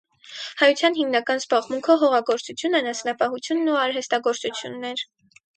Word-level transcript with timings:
Հայության 0.61 0.95
հիմնական 0.99 1.41
զբաղմունքը 1.43 1.97
հողագործություն, 2.05 2.79
անասնապահությունն 2.81 3.73
ու 3.75 3.79
արհեստագործությունն 3.85 4.93
էր։ 4.95 5.09